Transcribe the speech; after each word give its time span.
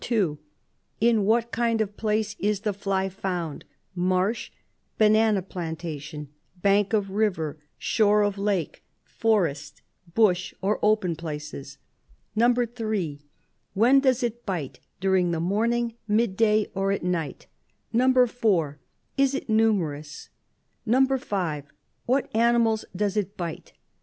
(2) 0.01 0.39
In 0.99 1.25
what 1.25 1.51
kind 1.51 1.79
of 1.79 1.95
place 1.95 2.35
is 2.39 2.61
the 2.61 2.73
fly 2.73 3.07
found: 3.07 3.65
marsh, 3.93 4.49
banana 4.97 5.43
plantation, 5.43 6.27
bank 6.59 6.91
of 6.91 7.11
river, 7.11 7.59
shore 7.77 8.23
of 8.23 8.35
lake, 8.35 8.83
forest, 9.05 9.83
bush, 10.15 10.55
or 10.59 10.79
open 10.81 11.15
places? 11.15 11.77
(3) 12.35 13.19
When 13.75 13.99
does 13.99 14.23
it 14.23 14.43
bite: 14.43 14.79
during 14.99 15.29
the 15.29 15.39
morn 15.39 15.71
ing, 15.73 15.93
mid 16.07 16.35
day, 16.35 16.65
or 16.73 16.91
at 16.91 17.03
night? 17.03 17.45
(4) 17.93 18.79
Is 19.19 19.35
it 19.35 19.49
numerous? 19.49 20.29
(5) 20.87 21.65
What 22.07 22.35
animals 22.35 22.85
does 22.95 23.15
it 23.15 23.37
bite? 23.37 23.73